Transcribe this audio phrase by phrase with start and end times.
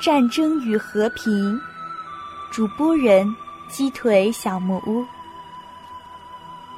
[0.00, 1.56] 战争与和平》，
[2.50, 3.34] 主播人
[3.68, 5.00] 鸡腿小木屋。《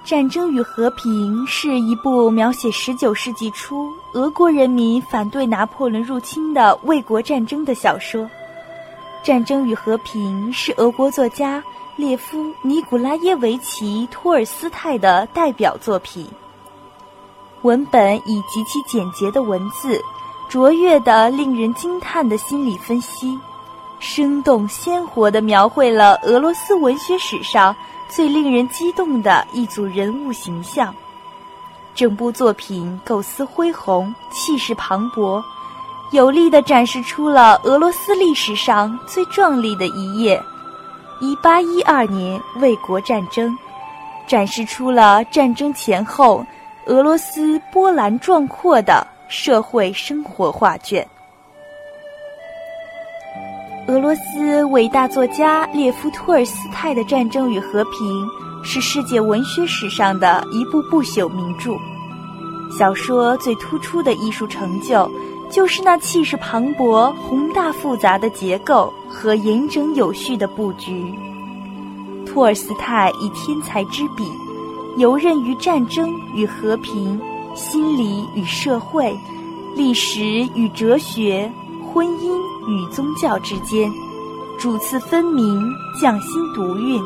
[0.05, 8.23] 战争与和平》是一部描写19世纪初俄国人民反对拿破仑入侵的卫国战争的小说。
[9.25, 11.63] 《战争与和平》是俄国作家
[11.97, 16.29] 列夫·尼古拉耶维奇·托尔斯泰的代表作品。
[17.63, 20.01] 文本以极其简洁的文字。
[20.49, 23.39] 卓越的、令人惊叹的心理分析，
[23.99, 27.75] 生动鲜活地描绘了俄罗斯文学史上
[28.09, 30.95] 最令人激动的一组人物形象。
[31.95, 35.43] 整部作品构思恢宏、气势磅礴，
[36.13, 40.41] 有力地展示出了俄罗斯历史上最壮丽的一页——
[41.21, 43.57] 一八一二年卫国战争，
[44.29, 46.45] 展示出了战争前后
[46.85, 49.05] 俄罗斯波澜壮阔的。
[49.29, 51.07] 社会生活画卷。
[53.89, 58.27] 俄罗斯伟大作家列夫·托尔斯泰的《战争与和平》
[58.65, 61.73] 是世界文学史上的一部不朽名著。
[62.77, 65.09] 小说最突出的艺术成就，
[65.51, 71.15] 就是那气势磅礴、宏大复杂的结构和严整有序的布局。
[72.27, 74.29] 托尔斯泰以天才之笔，
[74.99, 77.21] 游刃于战争与和平。
[77.57, 79.19] 心理与社会，
[79.75, 80.23] 历史
[80.55, 81.51] 与哲学，
[81.91, 82.37] 婚姻
[82.69, 83.91] 与宗教之间，
[84.59, 85.59] 主次分明，
[85.99, 87.03] 匠心独运。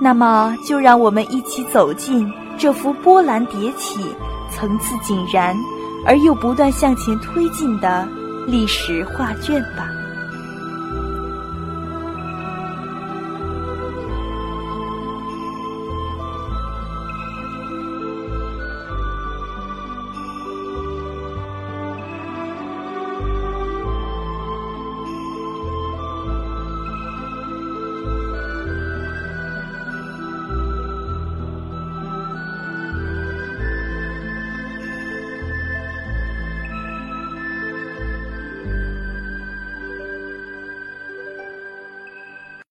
[0.00, 4.00] 那么，就让我们一起走进这幅波澜迭起、
[4.50, 5.56] 层次井然
[6.04, 8.08] 而又不断向前推进的
[8.48, 9.86] 历史画卷吧。